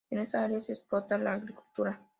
[0.09, 2.01] En esta área se explota la agricultura.